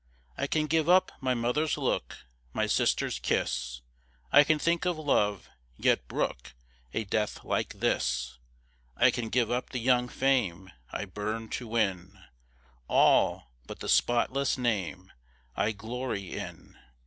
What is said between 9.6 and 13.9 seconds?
the young fame I burn'd to win All but the